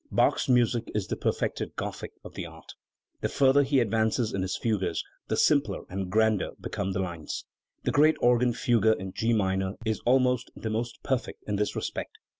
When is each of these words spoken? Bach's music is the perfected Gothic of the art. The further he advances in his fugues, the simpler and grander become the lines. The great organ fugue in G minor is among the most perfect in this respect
Bach's 0.11 0.49
music 0.49 0.89
is 0.95 1.05
the 1.05 1.15
perfected 1.15 1.75
Gothic 1.75 2.13
of 2.23 2.33
the 2.33 2.47
art. 2.47 2.73
The 3.19 3.29
further 3.29 3.61
he 3.61 3.79
advances 3.79 4.33
in 4.33 4.41
his 4.41 4.57
fugues, 4.57 5.03
the 5.27 5.37
simpler 5.37 5.83
and 5.89 6.09
grander 6.11 6.53
become 6.59 6.93
the 6.93 6.99
lines. 6.99 7.45
The 7.83 7.91
great 7.91 8.15
organ 8.19 8.53
fugue 8.53 8.87
in 8.97 9.13
G 9.13 9.31
minor 9.31 9.75
is 9.85 10.01
among 10.07 10.39
the 10.55 10.71
most 10.71 11.03
perfect 11.03 11.43
in 11.45 11.57
this 11.57 11.75
respect 11.75 12.17